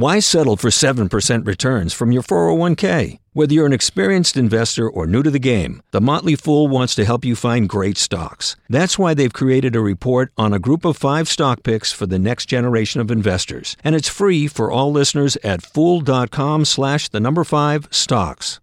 [0.00, 3.18] Why settle for 7% returns from your 401k?
[3.34, 7.04] Whether you're an experienced investor or new to the game, The Motley Fool wants to
[7.04, 8.56] help you find great stocks.
[8.70, 12.18] That's why they've created a report on a group of five stock picks for the
[12.18, 13.76] next generation of investors.
[13.84, 18.58] And it's free for all listeners at fool.com slash the number five stocks.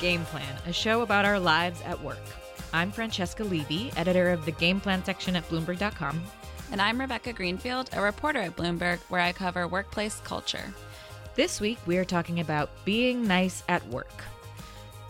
[0.00, 2.18] Game Plan, a show about our lives at work.
[2.72, 6.22] I'm Francesca Levy, editor of the Game Plan section at Bloomberg.com.
[6.70, 10.72] And I'm Rebecca Greenfield, a reporter at Bloomberg, where I cover workplace culture.
[11.34, 14.22] This week, we are talking about being nice at work.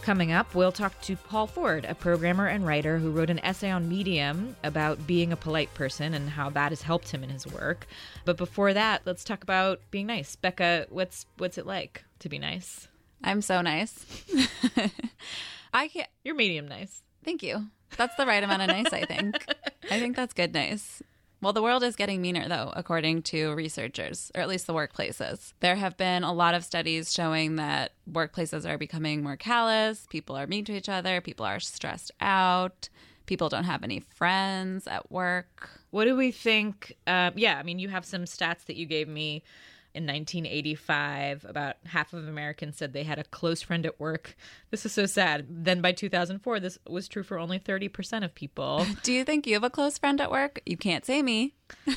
[0.02, 3.70] Coming up, we'll talk to Paul Ford, a programmer and writer who wrote an essay
[3.70, 7.46] on Medium about being a polite person and how that has helped him in his
[7.46, 7.86] work.
[8.24, 10.34] But before that, let's talk about being nice.
[10.36, 12.88] Becca, what's what's it like to be nice?
[13.22, 14.04] I'm so nice.
[15.72, 16.08] I can't.
[16.24, 17.02] You're medium nice.
[17.24, 17.66] Thank you.
[17.96, 19.44] That's the right amount of nice, I think.
[19.90, 21.02] I think that's good nice.
[21.40, 25.52] Well, the world is getting meaner, though, according to researchers, or at least the workplaces.
[25.60, 30.36] There have been a lot of studies showing that workplaces are becoming more callous, people
[30.36, 32.88] are mean to each other, people are stressed out,
[33.26, 35.70] people don't have any friends at work.
[35.90, 36.96] What do we think?
[37.06, 39.44] Uh, yeah, I mean, you have some stats that you gave me
[39.94, 44.36] in 1985, about half of Americans said they had a close friend at work.
[44.70, 45.46] This is so sad.
[45.48, 48.86] Then by 2004, this was true for only 30% of people.
[49.02, 50.60] Do you think you have a close friend at work?
[50.66, 51.54] You can't say me.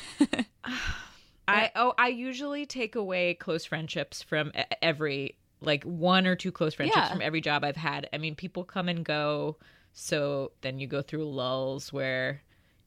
[1.48, 6.74] I oh, I usually take away close friendships from every like one or two close
[6.74, 7.12] friendships yeah.
[7.12, 8.08] from every job I've had.
[8.12, 9.58] I mean, people come and go,
[9.92, 12.42] so then you go through lulls where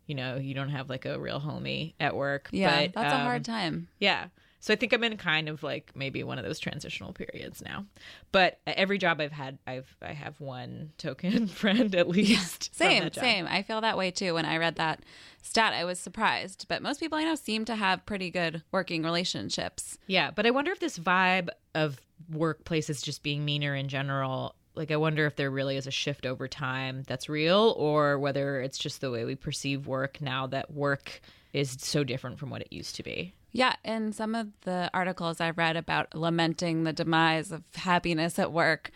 [0.07, 2.49] you know you don't have like a real homie at work.
[2.51, 3.87] Yeah, but, that's um, a hard time.
[3.99, 4.27] Yeah.
[4.59, 7.85] So I think I'm in kind of like maybe one of those transitional periods now.
[8.31, 12.71] But every job I've had, I've I have one token friend at least.
[12.79, 13.47] Yeah, same, same.
[13.47, 14.33] I feel that way too.
[14.33, 15.03] When I read that
[15.43, 16.65] stat, I was surprised.
[16.67, 19.97] But most people I know seem to have pretty good working relationships.
[20.07, 21.99] Yeah, but I wonder if this vibe of
[22.31, 26.25] workplaces just being meaner in general like i wonder if there really is a shift
[26.25, 30.71] over time that's real or whether it's just the way we perceive work now that
[30.71, 31.21] work
[31.53, 35.39] is so different from what it used to be yeah, in some of the articles
[35.39, 38.91] I've read about lamenting the demise of happiness at work,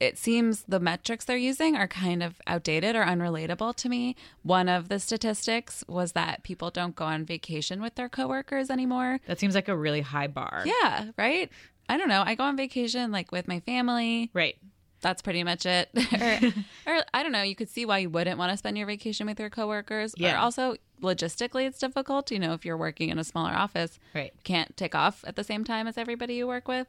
[0.00, 4.14] it seems the metrics they're using are kind of outdated or unrelatable to me.
[4.42, 9.18] One of the statistics was that people don't go on vacation with their coworkers anymore.
[9.26, 10.62] That seems like a really high bar.
[10.66, 11.50] Yeah, right?
[11.88, 12.22] I don't know.
[12.26, 14.30] I go on vacation like with my family.
[14.34, 14.58] Right
[15.02, 15.90] that's pretty much it.
[16.86, 18.86] or, or, I don't know, you could see why you wouldn't want to spend your
[18.86, 20.14] vacation with your coworkers.
[20.16, 20.36] Yeah.
[20.36, 23.98] Or also logistically it's difficult, you know, if you're working in a smaller office.
[24.14, 24.32] Right.
[24.44, 26.86] Can't take off at the same time as everybody you work with.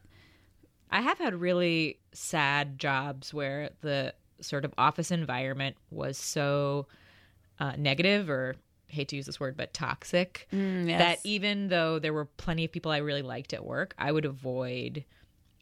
[0.90, 6.88] I have had really sad jobs where the sort of office environment was so
[7.60, 8.56] uh, negative or
[8.88, 11.00] hate to use this word, but toxic mm, yes.
[11.00, 14.26] that even though there were plenty of people I really liked at work, I would
[14.26, 15.04] avoid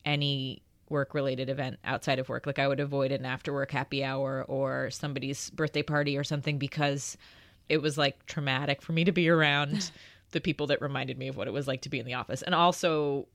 [0.04, 2.46] any work related event outside of work.
[2.46, 6.60] Like I would avoid an after work happy hour or somebody's birthday party or something
[6.60, 7.18] because
[7.70, 9.90] it was like traumatic for me to be around
[10.32, 12.42] the people that reminded me of what it was like to be in the office.
[12.42, 13.28] And also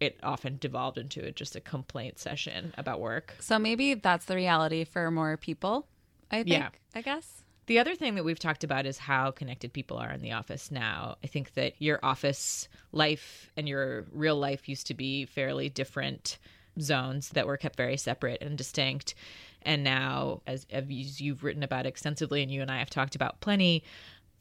[0.00, 3.34] it often devolved into just a complaint session about work.
[3.40, 5.86] So maybe that's the reality for more people,
[6.30, 6.68] I think, yeah.
[6.94, 7.42] I guess.
[7.66, 10.70] The other thing that we've talked about is how connected people are in the office
[10.70, 11.16] now.
[11.24, 16.38] I think that your office life and your real life used to be fairly different
[16.80, 19.14] zones that were kept very separate and distinct.
[19.62, 23.40] And now, as, as you've written about extensively, and you and I have talked about
[23.40, 23.82] plenty,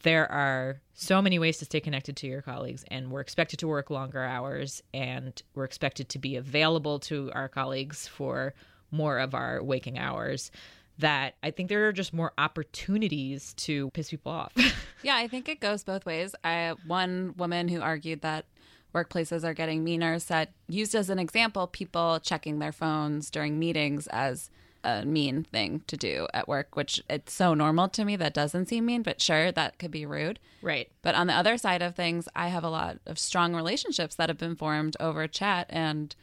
[0.04, 3.68] there are so many ways to stay connected to your colleagues, and we're expected to
[3.68, 8.54] work longer hours, and we're expected to be available to our colleagues for
[8.92, 10.52] more of our waking hours.
[11.00, 14.54] That I think there are just more opportunities to piss people off.
[15.04, 16.36] yeah, I think it goes both ways.
[16.44, 18.46] I one woman who argued that
[18.94, 24.08] workplaces are getting meaner Set used as an example people checking their phones during meetings
[24.08, 24.50] as
[24.84, 28.16] a mean thing to do at work which it's so normal to me.
[28.16, 30.40] That doesn't seem mean but sure that could be rude.
[30.62, 30.90] Right.
[31.01, 34.30] But on the other side of things i have a lot of strong relationships that
[34.30, 36.16] have been formed over chat and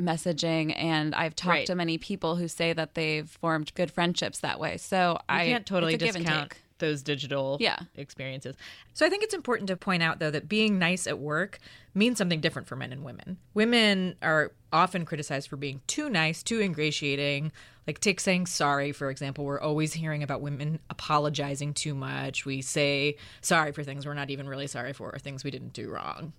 [0.00, 1.66] messaging and i've talked right.
[1.66, 4.76] to many people who say that they've formed good friendships that way.
[4.76, 7.78] So you i can't totally discount those digital yeah.
[7.96, 8.56] experiences.
[8.92, 11.58] So I think it's important to point out though that being nice at work
[11.94, 13.38] means something different for men and women.
[13.54, 17.52] Women are often criticized for being too nice, too ingratiating.
[17.86, 19.44] Like take saying sorry, for example.
[19.44, 22.44] We're always hearing about women apologizing too much.
[22.44, 25.72] We say sorry for things we're not even really sorry for, or things we didn't
[25.72, 26.32] do wrong.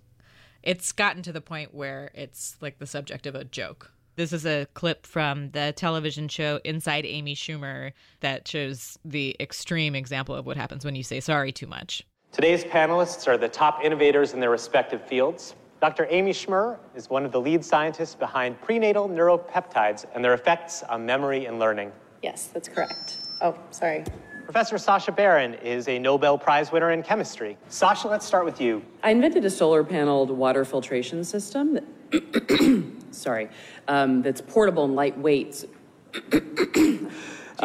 [0.62, 3.90] It's gotten to the point where it's like the subject of a joke
[4.22, 7.90] This is a clip from the television show Inside Amy Schumer
[8.20, 12.06] that shows the extreme example of what happens when you say sorry too much.
[12.30, 15.56] Today's panelists are the top innovators in their respective fields.
[15.80, 16.06] Dr.
[16.08, 21.04] Amy Schumer is one of the lead scientists behind prenatal neuropeptides and their effects on
[21.04, 21.90] memory and learning.
[22.22, 23.26] Yes, that's correct.
[23.40, 24.04] Oh, sorry.
[24.44, 27.58] Professor Sasha Baron is a Nobel Prize winner in chemistry.
[27.66, 28.84] Sasha, let's start with you.
[29.02, 31.80] I invented a solar paneled water filtration system.
[33.12, 33.48] That, sorry,
[33.88, 35.64] um, that's portable and lightweight.
[36.30, 36.40] Do
[36.80, 37.10] you,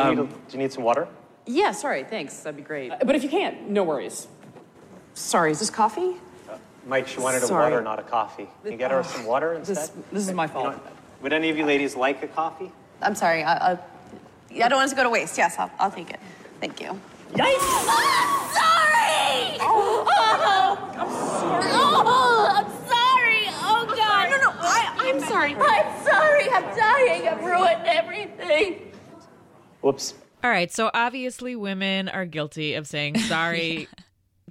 [0.03, 1.07] um, need a, do you need some water?
[1.45, 2.39] Yeah, sorry, thanks.
[2.41, 2.91] That'd be great.
[2.91, 4.27] Uh, but if you can't, no worries.
[5.15, 6.17] Sorry, is this coffee?
[6.49, 7.67] Uh, Mike, she wanted Sorry.
[7.67, 8.47] a water, not a coffee.
[8.61, 9.77] Can you get her some water instead?
[9.77, 10.65] This, this is my fault.
[10.65, 10.81] You know,
[11.23, 12.71] would any of you ladies like a coffee?
[13.01, 13.43] I'm sorry.
[13.43, 13.79] I, I,
[14.51, 15.37] I don't want it to go to waste.
[15.37, 16.19] Yes, I'll, I'll take it.
[16.59, 16.89] Thank you.
[17.33, 17.55] Yikes!
[17.57, 19.57] Oh, sorry!
[19.61, 20.16] Oh,
[25.37, 25.55] sorry.
[25.55, 26.49] I'm sorry.
[26.49, 27.27] I'm dying.
[27.27, 28.91] I've ruined everything.
[29.81, 30.15] Whoops.
[30.43, 33.87] All right, so obviously women are guilty of saying sorry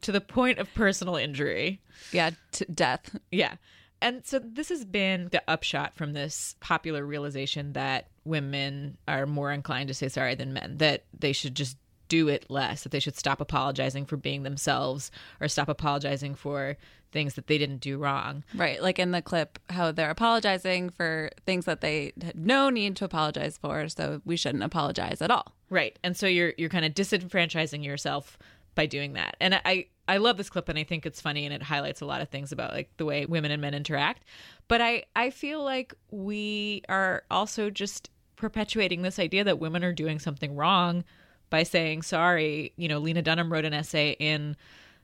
[0.02, 1.80] to the point of personal injury.
[2.12, 3.16] Yeah, to death.
[3.30, 3.54] Yeah.
[4.02, 9.50] And so this has been the upshot from this popular realization that women are more
[9.50, 11.78] inclined to say sorry than men, that they should just
[12.08, 15.10] do it less, that they should stop apologizing for being themselves
[15.40, 16.76] or stop apologizing for
[17.12, 18.44] things that they didn't do wrong.
[18.54, 18.82] Right.
[18.82, 23.04] Like in the clip, how they're apologizing for things that they had no need to
[23.04, 23.88] apologize for.
[23.88, 25.54] So we shouldn't apologize at all.
[25.70, 25.98] Right.
[26.04, 28.38] And so you're you're kind of disenfranchising yourself
[28.74, 29.36] by doing that.
[29.40, 32.06] And I I love this clip and I think it's funny and it highlights a
[32.06, 34.24] lot of things about like the way women and men interact.
[34.68, 39.92] But I I feel like we are also just perpetuating this idea that women are
[39.92, 41.02] doing something wrong
[41.50, 42.72] by saying sorry.
[42.76, 44.56] You know, Lena Dunham wrote an essay in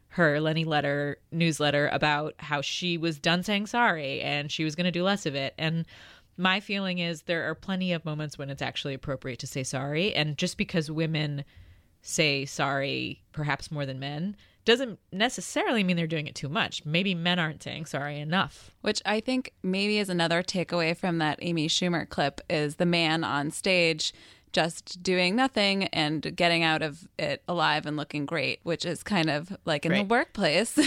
[0.09, 4.85] her Lenny Letter newsletter about how she was done saying sorry and she was going
[4.85, 5.55] to do less of it.
[5.56, 5.87] And
[6.37, 10.15] my feeling is there are plenty of moments when it's actually appropriate to say sorry.
[10.15, 11.44] And just because women
[12.03, 16.85] say sorry, perhaps more than men, doesn't necessarily mean they're doing it too much.
[16.85, 18.71] Maybe men aren't saying sorry enough.
[18.83, 23.25] Which I think maybe is another takeaway from that Amy Schumer clip is the man
[23.25, 24.12] on stage
[24.53, 29.31] just doing nothing and getting out of it alive and looking great, which is kind
[29.31, 30.09] of like in right.
[30.09, 30.79] the workplace.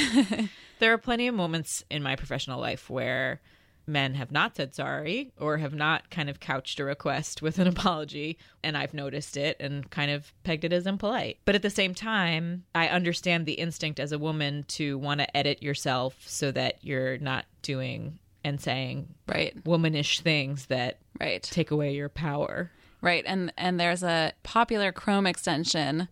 [0.80, 3.42] there are plenty of moments in my professional life where
[3.88, 7.68] men have not said sorry or have not kind of couched a request with an
[7.76, 11.40] apology and I've noticed it and kind of pegged it as impolite.
[11.46, 15.38] But at the same time, I understand the instinct as a woman to want to
[15.38, 21.72] edit yourself so that you're not doing and saying right womanish things that right take
[21.72, 22.72] away your power.
[23.06, 23.24] Right.
[23.28, 26.08] And and there's a popular Chrome extension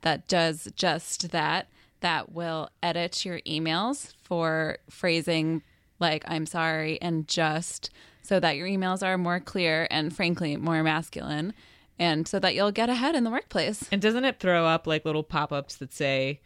[0.00, 1.68] that does just that
[2.00, 5.62] that will edit your emails for phrasing
[6.00, 7.90] like I'm sorry and just
[8.22, 11.52] so that your emails are more clear and frankly more masculine
[11.98, 13.86] and so that you'll get ahead in the workplace.
[13.92, 16.40] And doesn't it throw up like little pop-ups that say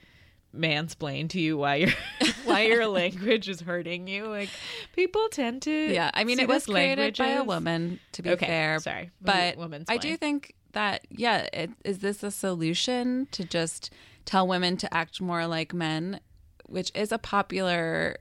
[0.55, 1.91] mansplain to you why your
[2.45, 4.27] why your language is hurting you.
[4.27, 4.49] Like
[4.95, 8.47] people tend to Yeah, I mean it was created by a woman to be okay,
[8.47, 8.79] fair.
[8.81, 9.11] Sorry.
[9.21, 9.57] But
[9.89, 13.91] I do think that yeah, it, is this a solution to just
[14.25, 16.21] tell women to act more like men,
[16.67, 18.17] which is a popular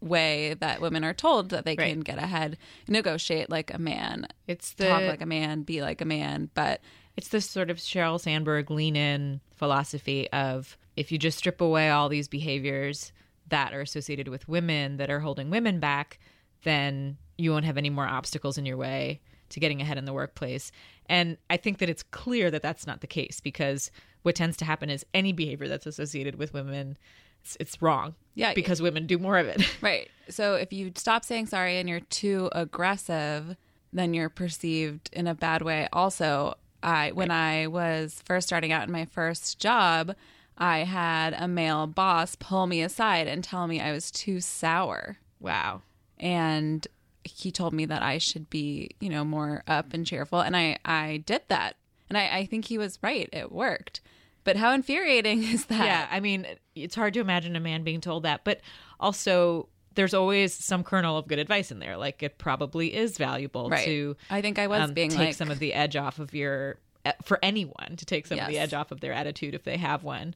[0.00, 1.90] way that women are told that they right.
[1.90, 2.58] can get ahead,
[2.88, 4.26] negotiate like a man.
[4.46, 6.80] It's the talk like a man, be like a man, but
[7.16, 11.90] it's this sort of Sheryl Sandberg lean in philosophy of if you just strip away
[11.90, 13.12] all these behaviors
[13.48, 16.18] that are associated with women that are holding women back,
[16.64, 19.20] then you won't have any more obstacles in your way
[19.50, 20.72] to getting ahead in the workplace.
[21.06, 23.90] And I think that it's clear that that's not the case because
[24.22, 26.96] what tends to happen is any behavior that's associated with women
[27.42, 28.14] it's, it's wrong.
[28.34, 29.62] Yeah, because women do more of it.
[29.82, 30.08] right.
[30.28, 33.56] So if you stop saying sorry and you're too aggressive,
[33.92, 35.88] then you're perceived in a bad way.
[35.92, 40.14] Also, I when I was first starting out in my first job,
[40.58, 45.18] I had a male boss pull me aside and tell me I was too sour.
[45.40, 45.82] Wow.
[46.18, 46.86] And
[47.24, 50.40] he told me that I should be, you know, more up and cheerful.
[50.40, 51.76] And I, I did that.
[52.08, 53.28] And I, I think he was right.
[53.32, 54.00] It worked.
[54.44, 55.84] But how infuriating is that?
[55.84, 56.06] Yeah.
[56.10, 58.44] I mean, it's hard to imagine a man being told that.
[58.44, 58.60] But
[59.00, 61.96] also, there's always some kernel of good advice in there.
[61.96, 63.84] Like, it probably is valuable right.
[63.84, 64.16] to.
[64.30, 65.34] I think I was um, being take like...
[65.34, 66.78] some of the edge off of your
[67.22, 68.46] for anyone to take some yes.
[68.46, 70.34] of the edge off of their attitude if they have one,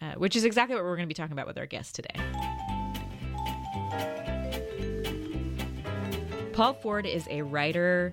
[0.00, 2.14] uh, which is exactly what we're going to be talking about with our guest today.
[6.52, 8.12] Paul Ford is a writer,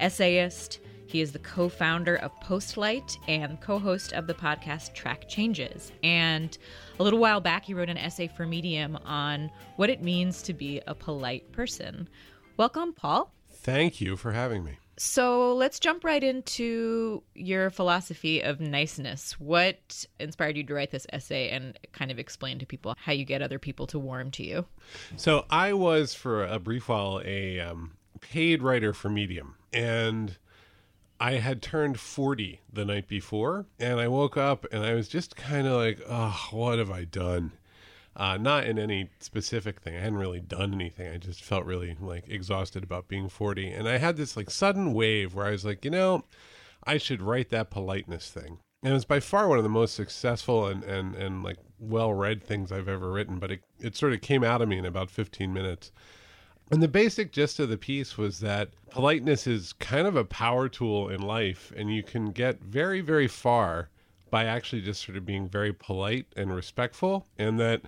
[0.00, 0.80] essayist.
[1.06, 5.92] He is the co founder of Postlight and co host of the podcast Track Changes.
[6.02, 6.56] And
[6.98, 10.52] a little while back, he wrote an essay for Medium on what it means to
[10.52, 12.08] be a polite person.
[12.56, 13.32] Welcome, Paul.
[13.48, 14.78] Thank you for having me.
[14.98, 19.38] So let's jump right into your philosophy of niceness.
[19.38, 23.24] What inspired you to write this essay and kind of explain to people how you
[23.24, 24.66] get other people to warm to you?
[25.16, 30.36] So I was for a brief while a um, paid writer for Medium, and
[31.20, 35.36] I had turned 40 the night before, and I woke up and I was just
[35.36, 37.52] kind of like, oh, what have I done?
[38.18, 39.94] Uh, not in any specific thing.
[39.96, 41.08] I hadn't really done anything.
[41.08, 43.68] I just felt really like exhausted about being 40.
[43.68, 46.24] And I had this like sudden wave where I was like, you know,
[46.82, 48.58] I should write that politeness thing.
[48.82, 52.42] And it's by far one of the most successful and, and, and like well read
[52.42, 55.10] things I've ever written, but it, it sort of came out of me in about
[55.10, 55.92] 15 minutes.
[56.72, 60.68] And the basic gist of the piece was that politeness is kind of a power
[60.68, 63.88] tool in life, and you can get very, very far
[64.30, 67.82] by actually just sort of being very polite and respectful, and that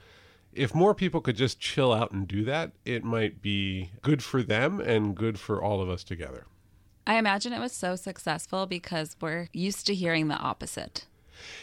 [0.53, 4.43] if more people could just chill out and do that, it might be good for
[4.43, 6.47] them and good for all of us together.
[7.07, 11.07] I imagine it was so successful because we're used to hearing the opposite.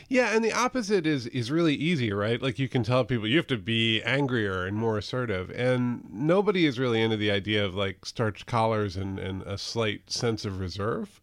[0.10, 2.42] Yeah, and the opposite is is really easy, right?
[2.42, 6.66] Like you can tell people you have to be angrier and more assertive, and nobody
[6.66, 10.60] is really into the idea of like starched collars and, and a slight sense of
[10.60, 11.22] reserve.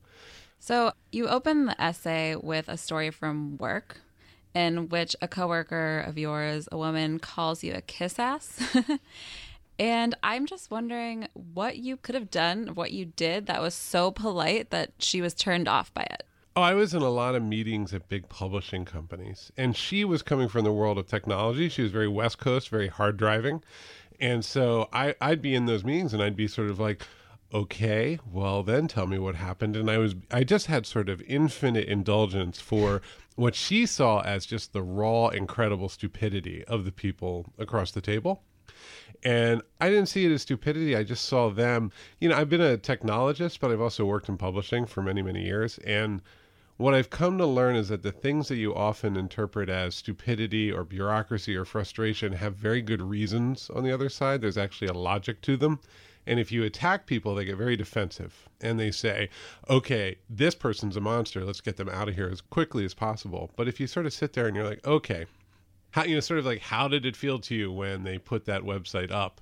[0.60, 4.00] So you open the essay with a story from work
[4.54, 8.58] in which a coworker of yours, a woman, calls you a kiss ass.
[9.78, 14.10] and I'm just wondering what you could have done, what you did that was so
[14.10, 16.24] polite that she was turned off by it.
[16.56, 20.22] Oh, I was in a lot of meetings at big publishing companies, and she was
[20.22, 21.68] coming from the world of technology.
[21.68, 23.62] She was very West Coast, very hard driving.
[24.20, 27.02] And so I, I'd be in those meetings and I'd be sort of like,
[27.54, 29.76] okay, well then tell me what happened.
[29.76, 33.00] And I was I just had sort of infinite indulgence for
[33.36, 38.42] what she saw as just the raw, incredible stupidity of the people across the table.
[39.22, 40.94] And I didn't see it as stupidity.
[40.96, 41.92] I just saw them.
[42.20, 45.44] You know, I've been a technologist, but I've also worked in publishing for many, many
[45.44, 45.78] years.
[45.78, 46.20] And
[46.76, 50.70] what I've come to learn is that the things that you often interpret as stupidity
[50.72, 54.40] or bureaucracy or frustration have very good reasons on the other side.
[54.40, 55.78] There's actually a logic to them.
[56.26, 59.28] And if you attack people, they get very defensive and they say,
[59.68, 61.44] okay, this person's a monster.
[61.44, 63.50] Let's get them out of here as quickly as possible.
[63.56, 65.26] But if you sort of sit there and you're like, okay,
[65.90, 68.46] how, you know, sort of like, how did it feel to you when they put
[68.46, 69.40] that website up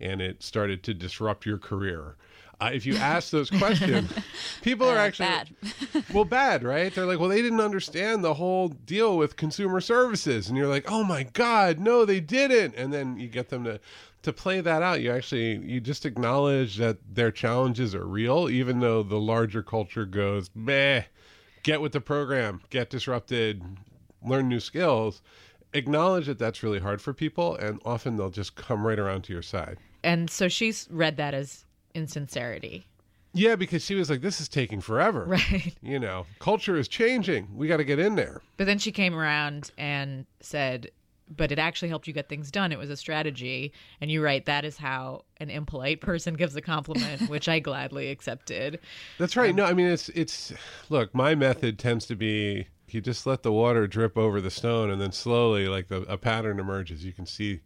[0.00, 2.16] and it started to disrupt your career?
[2.60, 4.10] Uh, if you ask those questions,
[4.62, 5.50] people are Uh, actually bad.
[6.14, 6.94] well bad, right?
[6.94, 10.90] They're like, well, they didn't understand the whole deal with consumer services, and you're like,
[10.90, 12.74] oh my god, no, they didn't.
[12.76, 13.80] And then you get them to
[14.24, 15.00] to play that out.
[15.00, 20.04] You actually you just acknowledge that their challenges are real, even though the larger culture
[20.04, 21.02] goes, meh,
[21.62, 23.62] get with the program, get disrupted,
[24.22, 25.22] learn new skills.
[25.72, 29.32] Acknowledge that that's really hard for people, and often they'll just come right around to
[29.32, 29.76] your side.
[30.04, 31.64] And so she's read that as
[31.94, 32.86] insincerity.
[33.32, 35.74] Yeah, because she was like, "This is taking forever." Right.
[35.82, 37.48] You know, culture is changing.
[37.56, 38.40] We got to get in there.
[38.56, 40.92] But then she came around and said,
[41.36, 42.72] but it actually helped you get things done.
[42.72, 43.72] It was a strategy.
[44.00, 48.10] And you write, that is how an impolite person gives a compliment, which I gladly
[48.10, 48.80] accepted.
[49.18, 49.50] That's right.
[49.50, 50.52] Um, no, I mean it's it's
[50.88, 54.90] look, my method tends to be you just let the water drip over the stone
[54.90, 57.04] and then slowly like the, a pattern emerges.
[57.04, 57.60] You can see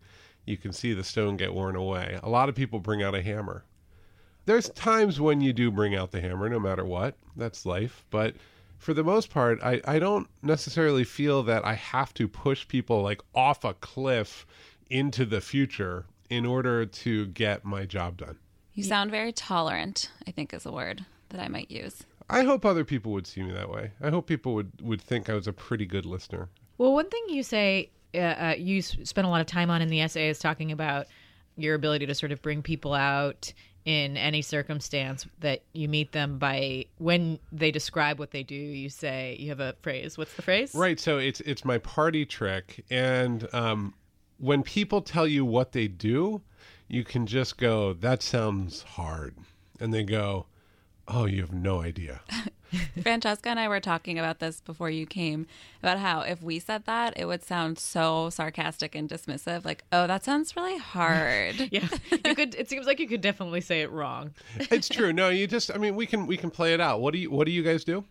[0.47, 2.19] you can see the stone get worn away.
[2.23, 3.65] A lot of people bring out a hammer.
[4.47, 7.17] There's times when you do bring out the hammer no matter what.
[7.37, 8.35] That's life, but
[8.79, 13.03] for the most part, I, I don't necessarily feel that I have to push people
[13.03, 14.47] like off a cliff
[14.89, 18.39] into the future in order to get my job done.
[18.75, 22.05] You sound very tolerant, I think is a word that I might use.
[22.31, 23.93] I hope other people would see me that way.
[24.01, 26.49] I hope people would, would think I was a pretty good listener.
[26.77, 29.83] Well, one thing you say, uh, uh, you s- spend a lot of time on
[29.83, 31.07] in the essay is talking about
[31.57, 33.53] your ability to sort of bring people out
[33.89, 38.91] in any circumstance that you meet them by when they describe what they do you
[38.91, 41.01] say you have a phrase what's the phrase Right.
[41.01, 43.95] So it's it's my party trick, and um,
[44.39, 46.41] when people tell you what they do,
[46.87, 49.35] you can just go, "That sounds hard,"
[49.81, 50.47] and they go,
[51.09, 52.21] "Oh, you have no idea."
[53.03, 55.47] Francesca and I were talking about this before you came
[55.83, 59.65] about how if we said that, it would sound so sarcastic and dismissive.
[59.65, 61.69] Like, oh, that sounds really hard.
[61.73, 65.13] yeah you could it seems like you could definitely say it wrong it's true.
[65.13, 65.75] No, you just.
[65.75, 67.01] I mean, we can we can play it out.
[67.01, 68.05] What do you What do you guys do?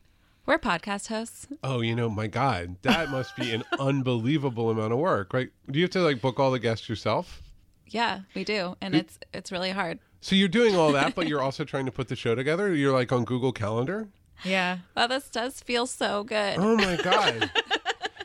[0.45, 1.47] We're podcast hosts.
[1.61, 5.49] Oh, you know, my God, that must be an unbelievable amount of work, right?
[5.69, 7.41] Do you have to like book all the guests yourself?
[7.85, 9.01] Yeah, we do, and hmm?
[9.01, 9.99] it's it's really hard.
[10.21, 12.73] So you're doing all that, but you're also trying to put the show together.
[12.73, 14.07] You're like on Google Calendar.
[14.43, 16.57] yeah Well, this does feel so good.
[16.57, 17.49] Oh my God.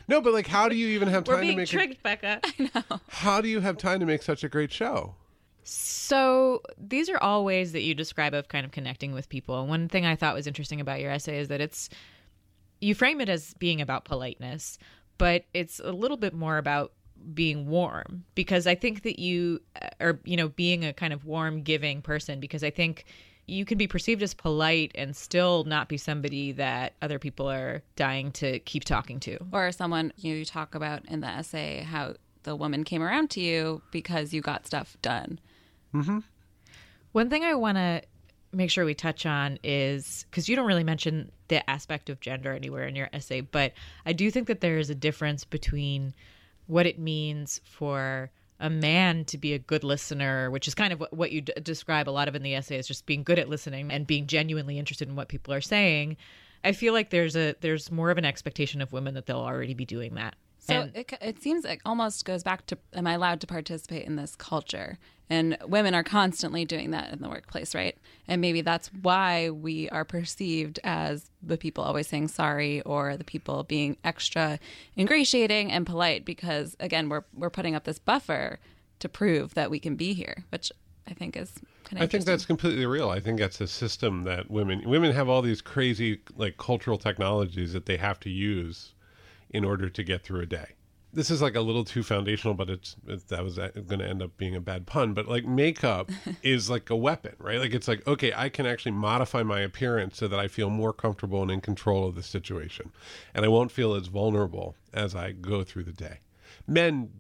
[0.09, 2.23] No, but like, how do you even have time we're time to being make?
[2.23, 3.01] A, I know.
[3.09, 5.15] how do you have time to make such a great show?
[5.65, 9.67] So these are all ways that you describe of kind of connecting with people.
[9.67, 11.89] One thing I thought was interesting about your essay is that it's
[12.81, 14.77] you frame it as being about politeness,
[15.19, 16.93] but it's a little bit more about
[17.35, 19.61] being warm because I think that you
[20.01, 23.05] are, you know, being a kind of warm, giving person because I think
[23.47, 27.83] you can be perceived as polite and still not be somebody that other people are
[27.97, 29.39] dying to keep talking to.
[29.53, 32.15] Or someone you, know, you talk about in the essay how
[32.45, 35.39] the woman came around to you because you got stuff done.
[35.95, 36.19] Mm-hmm.
[37.13, 38.03] One thing I want to
[38.53, 42.53] make sure we touch on is because you don't really mention the aspect of gender
[42.53, 43.73] anywhere in your essay, but
[44.07, 46.15] I do think that there is a difference between
[46.73, 51.05] what it means for a man to be a good listener, which is kind of
[51.11, 53.49] what, you d- describe a lot of in the essay is just being good at
[53.49, 56.17] listening and being genuinely interested in what people are saying.
[56.65, 59.75] I feel like there's a there's more of an expectation of women that they'll already
[59.75, 60.35] be doing that.
[60.63, 64.07] So and, it, it seems it almost goes back to am I allowed to participate
[64.07, 64.97] in this culture?
[65.29, 67.99] And women are constantly doing that in the workplace, right?
[68.29, 73.25] And maybe that's why we are perceived as the people always saying sorry or the
[73.25, 74.61] people being extra
[74.97, 78.61] ingratiating and polite because again, we're we're putting up this buffer
[79.01, 80.71] to prove that we can be here, which
[81.09, 81.53] I think is
[81.97, 83.11] I think that's completely real.
[83.11, 87.73] I think that's a system that women women have all these crazy like cultural technologies
[87.73, 88.93] that they have to use
[89.53, 90.73] in order to get through a day.
[91.15, 94.09] This is like a little too foundational, but it's, it, that was uh, going to
[94.09, 95.13] end up being a bad pun.
[95.13, 96.11] But like makeup
[96.43, 97.59] is like a weapon, right?
[97.59, 100.95] Like it's like okay, I can actually modify my appearance so that I feel more
[100.95, 102.93] comfortable and in control of the situation,
[103.35, 106.21] and I won't feel as vulnerable as I go through the day.
[106.67, 107.11] Men,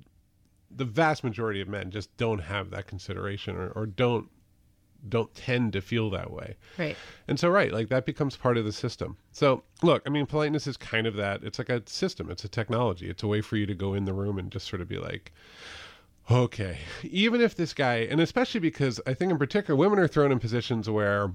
[0.71, 4.31] the vast majority of men, just don't have that consideration or, or don't
[5.09, 6.57] don't tend to feel that way.
[6.79, 6.97] Right.
[7.29, 9.17] And so, right, like that becomes part of the system.
[9.33, 11.43] So, look, I mean, politeness is kind of that.
[11.43, 13.09] It's like a system, it's a technology.
[13.11, 14.99] It's a way for you to go in the room and just sort of be
[14.99, 15.33] like,
[16.31, 20.31] okay, even if this guy, and especially because I think in particular, women are thrown
[20.31, 21.33] in positions where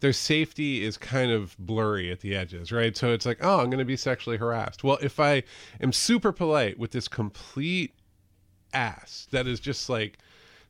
[0.00, 2.96] their safety is kind of blurry at the edges, right?
[2.96, 4.82] So it's like, oh, I'm going to be sexually harassed.
[4.82, 5.44] Well, if I
[5.80, 7.94] am super polite with this complete
[8.74, 10.18] ass that is just like,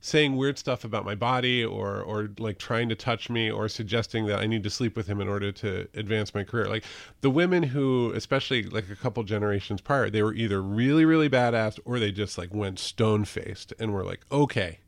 [0.02, 4.26] saying weird stuff about my body or or like trying to touch me or suggesting
[4.26, 6.66] that I need to sleep with him in order to advance my career.
[6.66, 6.84] Like
[7.20, 11.78] the women who especially like a couple generations prior, they were either really really badass
[11.84, 14.80] or they just like went stone faced and were like, "Okay,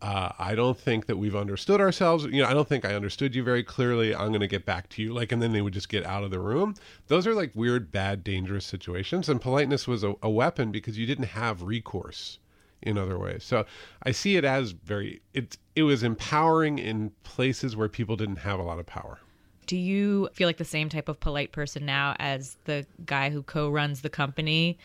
[0.00, 2.24] uh, I don't think that we've understood ourselves.
[2.26, 4.14] You know, I don't think I understood you very clearly.
[4.14, 5.12] I'm going to get back to you.
[5.12, 6.74] Like, and then they would just get out of the room.
[7.08, 9.28] Those are like weird, bad, dangerous situations.
[9.28, 12.38] And politeness was a, a weapon because you didn't have recourse
[12.86, 13.44] in other ways.
[13.44, 13.66] So
[14.04, 18.58] I see it as very it it was empowering in places where people didn't have
[18.58, 19.18] a lot of power.
[19.66, 23.42] Do you feel like the same type of polite person now as the guy who
[23.42, 24.78] co-runs the company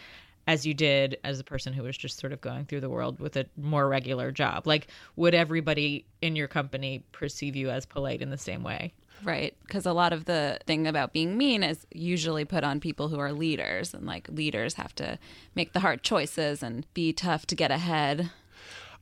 [0.48, 3.20] as you did as a person who was just sort of going through the world
[3.20, 4.66] with a more regular job?
[4.66, 8.94] Like would everybody in your company perceive you as polite in the same way?
[9.24, 9.56] Right.
[9.62, 13.20] Because a lot of the thing about being mean is usually put on people who
[13.20, 15.20] are leaders, and like leaders have to
[15.56, 18.32] make the hard choices and be tough to get ahead.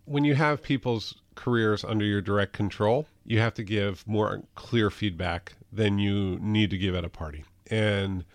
[0.06, 4.90] When you have people's careers under your direct control, you have to give more clear
[4.90, 7.46] feedback than you need to give at a party.
[7.70, 8.26] And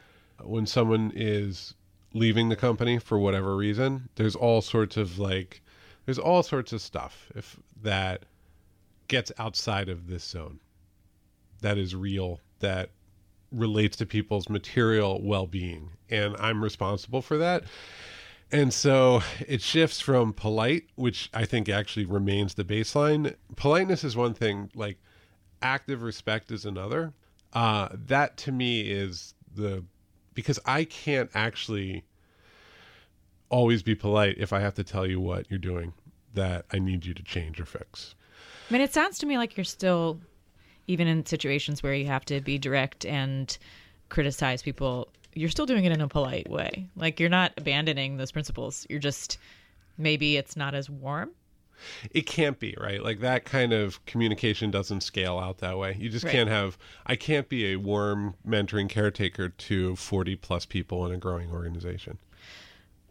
[0.41, 1.75] when someone is
[2.13, 5.61] leaving the company for whatever reason, there's all sorts of like,
[6.07, 8.23] there's all sorts of stuff if that
[9.09, 10.61] gets outside of this zone
[11.65, 12.91] that is real that
[13.51, 15.91] relates to people's material well-being.
[16.11, 17.65] And i'm responsible for that.
[18.53, 23.35] And so it shifts from polite which i think actually remains the baseline.
[23.57, 24.99] Politeness is one thing like
[25.63, 27.15] active respect is another.
[27.55, 29.83] Uh, that to me is the
[30.35, 32.05] because i can't actually
[33.49, 35.95] always be polite if i have to tell you what you're doing
[36.35, 38.15] that i need you to change or fix.
[38.69, 40.21] I mean it sounds to me like you're still
[40.87, 43.57] even in situations where you have to be direct and
[44.09, 46.87] criticize people, you're still doing it in a polite way.
[46.97, 48.87] Like you're not abandoning those principles.
[48.89, 49.39] You're just
[49.99, 51.31] maybe it's not as warm.
[52.13, 53.03] It can't be, right?
[53.03, 55.97] Like that kind of communication doesn't scale out that way.
[55.99, 56.33] You just right.
[56.33, 61.19] can't have I can't be a warm mentoring caretaker to 40 plus people in a
[61.19, 62.19] growing organization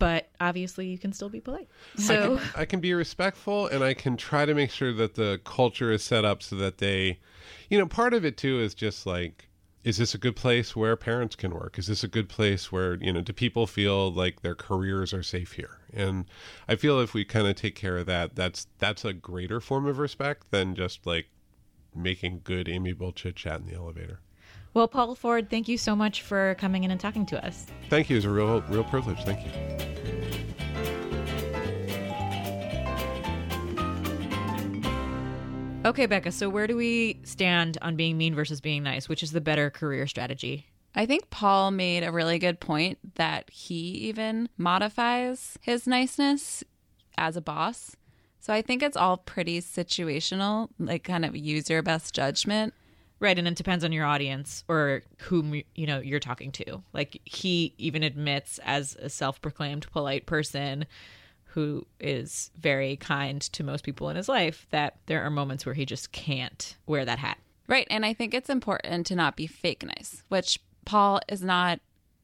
[0.04, 1.70] but obviously you can still be polite.
[1.96, 5.16] So I can, I can, be respectful and I can try to make sure that
[5.16, 7.20] the culture is set up so that they,
[7.70, 9.48] you know, part of it too is just like,
[9.86, 11.80] is this a good place where parents can work?
[11.80, 15.24] Is this a good place where, you know, do people feel like their careers are
[15.24, 15.80] safe here?
[15.94, 16.26] And
[16.68, 19.86] I feel if we kind of take care of that, that's that's a greater form
[19.86, 21.28] of respect than just like
[21.96, 24.20] making good amiable chit chat in the elevator.
[24.74, 27.68] Well, Paul Ford, thank you so much for coming in and talking to us.
[27.90, 28.18] Thank you.
[28.18, 29.24] It's a real, real privilege.
[29.24, 29.52] Thank you.
[35.86, 39.10] Okay, Becca, so where do we stand on being mean versus being nice?
[39.10, 40.66] Which is the better career strategy?
[40.96, 43.76] I think Paul made a really good point that he
[44.08, 46.64] even modifies his niceness
[47.18, 47.96] as a boss.
[48.40, 52.74] So I think it's all pretty situational, like kind of use your best judgment.
[53.24, 56.84] Right, and it depends on your audience or whom you know you're talking to.
[56.92, 60.86] Like he even admits as a self-proclaimed polite person
[61.46, 65.74] who is very kind to most people in his life that there are moments where
[65.74, 67.38] he just can't wear that hat.
[67.66, 67.88] Right.
[67.90, 71.80] And I think it's important to not be fake nice, which Paul is not.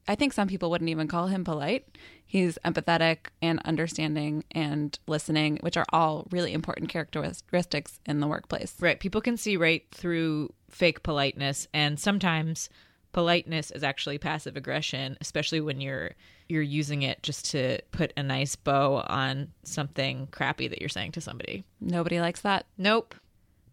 [0.06, 1.98] I think some people wouldn't even call him polite.
[2.30, 8.76] He's empathetic and understanding and listening, which are all really important characteristics in the workplace.
[8.80, 9.00] Right.
[9.00, 12.70] People can see right through fake politeness and sometimes
[13.13, 16.12] politeness is actually passive aggression, especially when you're
[16.48, 21.13] you're using it just to put a nice bow on something crappy that you're saying
[21.13, 21.63] to somebody.
[21.82, 22.68] Nobody likes that.
[22.78, 23.15] Nope.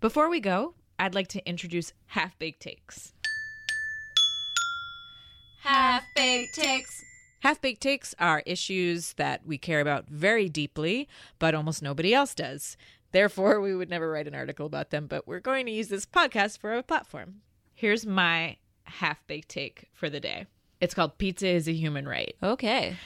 [0.01, 3.13] Before we go, I'd like to introduce half baked takes.
[5.61, 7.03] Half baked takes.
[7.41, 12.35] Half baked takes are issues that we care about very deeply, but almost nobody else
[12.35, 12.77] does.
[13.13, 16.07] Therefore, we would never write an article about them, but we're going to use this
[16.07, 17.37] podcast for a platform.
[17.75, 20.47] Here's my half baked take for the day
[20.81, 22.37] it's called Pizza is a Human Right.
[22.43, 22.97] Okay.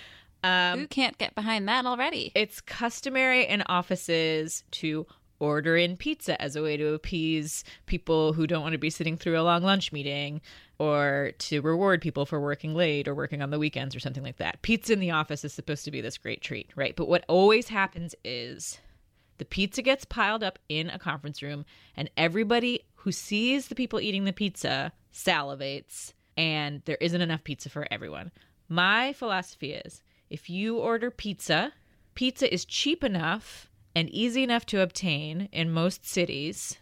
[0.43, 2.33] Um, Who can't get behind that already?
[2.35, 5.07] it's customary in offices to
[5.39, 9.17] order in pizza as a way to appease people who don't want to be sitting
[9.17, 10.41] through a long lunch meeting
[10.81, 14.39] or to reward people for working late or working on the weekends or something like
[14.39, 14.63] that.
[14.63, 16.97] Pizza in the office is supposed to be this great treat, right?
[16.97, 18.81] But what always happens is
[19.37, 21.67] the pizza gets piled up in a conference room
[21.99, 27.69] and everybody who sees the people eating the pizza salivates and there isn't enough pizza
[27.69, 28.33] for everyone.
[28.67, 31.75] My philosophy is if you order pizza,
[32.15, 36.79] pizza is cheap enough and easy enough to obtain in most cities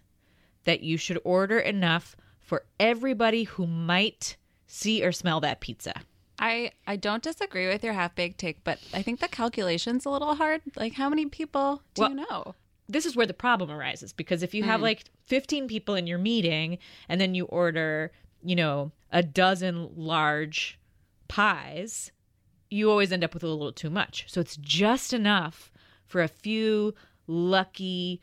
[0.62, 2.14] that you should order enough
[2.48, 6.00] for everybody who might see or smell that pizza.
[6.38, 10.11] I I don't disagree with your half baked take, but I think the calculation's a
[10.11, 10.62] little hard.
[10.74, 12.54] Like, how many people do Well- you know?
[12.88, 14.84] this is where the problem arises because if you have hmm.
[14.84, 20.78] like 15 people in your meeting and then you order, you know, a dozen large
[21.28, 22.12] pies,
[22.70, 24.24] you always end up with a little too much.
[24.26, 25.70] So it's just enough
[26.06, 26.94] for a few
[27.26, 28.22] lucky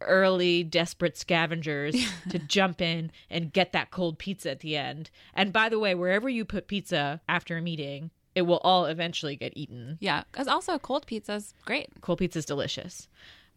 [0.00, 1.94] early desperate scavengers
[2.30, 5.10] to jump in and get that cold pizza at the end.
[5.34, 9.36] And by the way, wherever you put pizza after a meeting, it will all eventually
[9.36, 9.96] get eaten.
[10.00, 11.88] Yeah, because also cold pizza's great.
[12.02, 13.08] Cold pizza's delicious.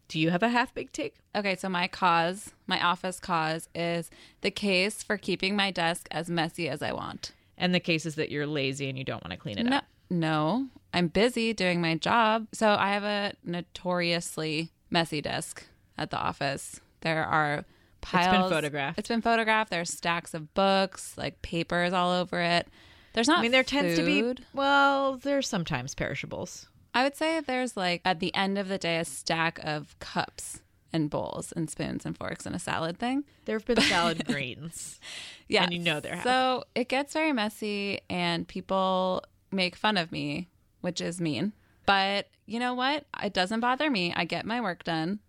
[0.08, 1.15] Do you have a half baked take?
[1.36, 4.10] Okay, so my cause, my office cause, is
[4.41, 7.34] the case for keeping my desk as messy as I want.
[7.58, 9.78] And the case is that you're lazy and you don't want to clean it No,
[9.78, 9.86] up.
[10.10, 12.47] no, I'm busy doing my job.
[12.54, 15.63] So I have a notoriously messy desk
[15.99, 16.79] at the office.
[17.01, 17.65] There are
[18.01, 18.27] piles.
[18.27, 18.99] It's been photographed.
[18.99, 19.71] It's been photographed.
[19.71, 22.67] There's stacks of books, like papers all over it.
[23.13, 23.39] There's not.
[23.39, 26.67] I mean, there tends to be, well, there's sometimes perishables.
[26.93, 30.62] I would say there's like at the end of the day a stack of cups
[30.91, 33.25] and bowls and spoons and forks and a salad thing.
[33.45, 34.99] There have been salad greens.
[35.47, 35.63] Yeah.
[35.63, 36.23] And you know there have.
[36.23, 40.49] So it gets very messy and people make fun of me,
[40.81, 41.53] which is mean.
[41.85, 43.05] But you know what?
[43.23, 44.13] It doesn't bother me.
[44.15, 45.19] I get my work done.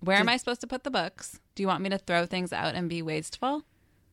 [0.00, 1.40] Where am I supposed to put the books?
[1.54, 3.64] Do you want me to throw things out and be wasteful?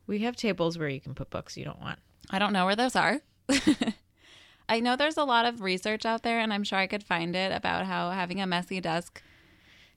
[0.08, 2.00] We have tables where you can put books you don't want.
[2.30, 3.22] I don't know where those are.
[4.70, 7.36] I know there's a lot of research out there, and I'm sure I could find
[7.36, 9.22] it about how having a messy desk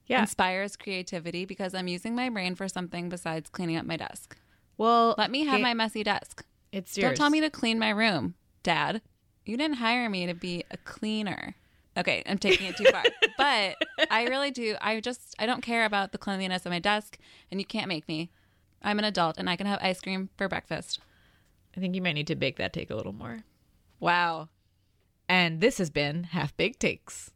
[0.07, 0.21] Yeah.
[0.21, 4.37] inspires creativity because I'm using my brain for something besides cleaning up my desk.
[4.77, 6.45] Well, Let me have ga- my messy desk.
[6.71, 7.11] It's yours.
[7.11, 9.01] Don't tell me to clean my room, Dad.
[9.45, 11.55] You didn't hire me to be a cleaner.
[11.97, 13.03] Okay, I'm taking it too far.
[13.37, 13.75] but
[14.11, 14.75] I really do.
[14.79, 17.17] I just, I don't care about the cleanliness of my desk,
[17.49, 18.29] and you can't make me.
[18.81, 20.99] I'm an adult and I can have ice cream for breakfast.
[21.75, 23.39] I think you might need to bake that take a little more.
[23.99, 24.49] Wow.
[25.27, 27.31] And this has been Half Baked Takes.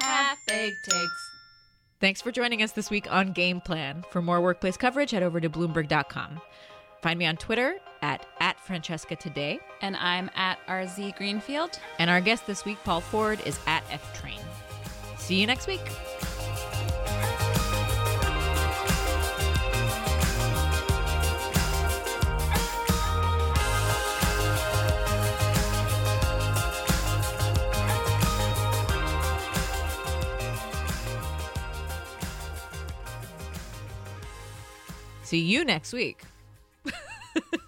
[0.00, 1.30] Half baked takes.
[2.00, 4.04] Thanks for joining us this week on Game Plan.
[4.10, 6.40] For more workplace coverage, head over to Bloomberg.com.
[7.02, 9.60] Find me on Twitter at, at Francesca Today.
[9.80, 11.78] And I'm at RZ Greenfield.
[11.98, 14.40] And our guest this week, Paul Ford, is at F Train.
[15.18, 15.80] See you next week.
[35.22, 36.22] See you next week.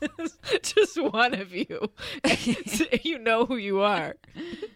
[0.62, 1.90] Just one of you.
[3.02, 4.16] you know who you are.